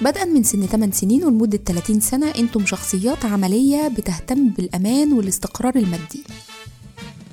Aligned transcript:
بدءا 0.00 0.24
من 0.24 0.42
سن 0.42 0.66
8 0.66 0.92
سنين 0.92 1.24
ولمدة 1.24 1.58
30 1.58 2.00
سنة 2.00 2.30
أنتم 2.30 2.66
شخصيات 2.66 3.24
عملية 3.24 3.88
بتهتم 3.88 4.48
بالأمان 4.48 5.12
والاستقرار 5.12 5.76
المادي. 5.76 6.24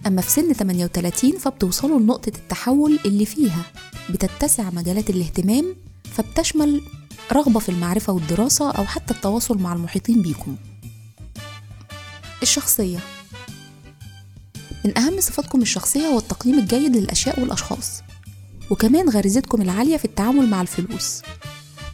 أما 0.07 0.21
في 0.21 0.31
سن 0.31 0.53
38 0.53 1.37
فبتوصلوا 1.37 1.99
لنقطة 1.99 2.29
التحول 2.37 2.99
اللي 3.05 3.25
فيها. 3.25 3.65
بتتسع 4.09 4.69
مجالات 4.69 5.09
الاهتمام 5.09 5.75
فبتشمل 6.13 6.81
رغبة 7.31 7.59
في 7.59 7.69
المعرفة 7.69 8.13
والدراسة 8.13 8.71
أو 8.71 8.85
حتى 8.85 9.13
التواصل 9.13 9.57
مع 9.57 9.73
المحيطين 9.73 10.21
بيكم. 10.21 10.55
الشخصية. 12.41 12.99
من 14.85 14.97
أهم 14.97 15.21
صفاتكم 15.21 15.61
الشخصية 15.61 16.07
هو 16.07 16.17
التقييم 16.17 16.59
الجيد 16.59 16.95
للأشياء 16.95 17.39
والأشخاص. 17.39 18.01
وكمان 18.69 19.09
غريزتكم 19.09 19.61
العالية 19.61 19.97
في 19.97 20.05
التعامل 20.05 20.49
مع 20.49 20.61
الفلوس. 20.61 21.21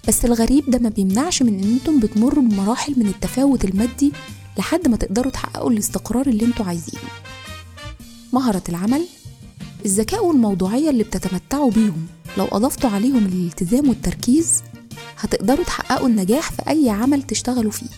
بس 0.09 0.25
الغريب 0.25 0.69
ده 0.69 0.79
ما 0.79 0.89
بيمنعش 0.89 1.43
من 1.43 1.63
إن 1.63 1.73
أنتم 1.73 1.99
بتمروا 1.99 2.43
بمراحل 2.43 2.93
من 2.97 3.07
التفاوت 3.07 3.65
المادي 3.65 4.11
لحد 4.57 4.87
ما 4.87 4.97
تقدروا 4.97 5.31
تحققوا 5.31 5.71
الاستقرار 5.71 6.27
اللي 6.27 6.45
أنتوا 6.45 6.65
عايزينه. 6.65 7.03
مهرة 8.33 8.63
العمل 8.69 9.05
الذكاء 9.85 10.25
والموضوعية 10.25 10.89
اللي 10.89 11.03
بتتمتعوا 11.03 11.71
بيهم. 11.71 12.07
لو 12.37 12.45
أضفتوا 12.45 12.89
عليهم 12.89 13.25
الالتزام 13.25 13.89
والتركيز 13.89 14.63
هتقدروا 15.19 15.65
تحققوا 15.65 16.07
النجاح 16.07 16.51
في 16.51 16.69
أي 16.69 16.89
عمل 16.89 17.23
تشتغلوا 17.23 17.71
فيه. 17.71 17.89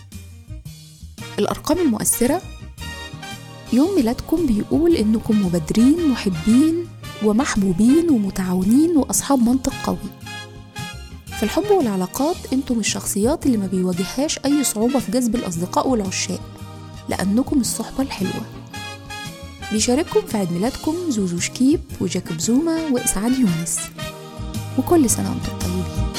الأرقام 1.38 1.78
المؤثرة 1.78 2.42
يوم 3.72 3.94
ميلادكم 3.94 4.46
بيقول 4.46 4.96
إنكم 4.96 5.46
مبادرين 5.46 6.08
محبين 6.08 6.86
ومحبوبين 7.24 8.10
ومتعاونين 8.10 8.96
وأصحاب 8.96 9.38
منطق 9.38 9.72
قوي. 9.84 10.31
في 11.42 11.46
الحب 11.46 11.70
والعلاقات 11.70 12.36
أنتم 12.52 12.78
الشخصيات 12.78 13.46
اللي 13.46 13.56
ما 13.56 13.66
بيواجههاش 13.66 14.38
أي 14.44 14.64
صعوبة 14.64 14.98
في 14.98 15.12
جذب 15.12 15.34
الأصدقاء 15.34 15.88
والعشاق 15.88 16.40
لأنكم 17.08 17.60
الصحبة 17.60 18.02
الحلوة. 18.02 18.42
بيشارككم 19.72 20.20
في 20.20 20.38
عيد 20.38 20.52
ميلادكم 20.52 20.94
زوزو 21.08 21.38
شكيب 21.38 21.80
وجاكوب 22.00 22.38
زوما 22.38 22.80
وإسعاد 22.92 23.38
يونس. 23.38 23.78
وكل 24.78 25.10
سنة 25.10 25.30
وأنتم 25.30 25.58
طيبين. 25.58 26.11